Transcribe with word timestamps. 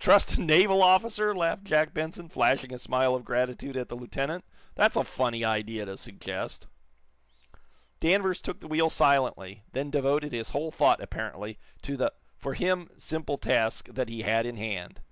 "Trust 0.00 0.34
a 0.34 0.40
naval 0.40 0.82
officer?" 0.82 1.32
laughed 1.32 1.62
Jack 1.62 1.94
Benson, 1.94 2.28
flashing 2.28 2.74
a 2.74 2.76
smile 2.78 3.14
of 3.14 3.24
gratitude 3.24 3.76
at 3.76 3.88
the 3.88 3.94
lieutenant. 3.94 4.44
"That's 4.74 4.96
a 4.96 5.04
funny 5.04 5.44
idea 5.44 5.84
to 5.86 5.96
suggest." 5.96 6.66
Danvers 8.00 8.40
took 8.40 8.58
the 8.58 8.66
wheel 8.66 8.90
silently, 8.90 9.62
then 9.70 9.88
devoted 9.90 10.32
his 10.32 10.50
whole 10.50 10.72
thought, 10.72 11.00
apparently, 11.00 11.56
to 11.82 11.96
the 11.96 12.12
for 12.36 12.54
him 12.54 12.90
simple 12.96 13.38
task 13.38 13.84
that 13.92 14.08
he 14.08 14.22
had 14.22 14.44
in 14.44 14.56
hand. 14.56 15.02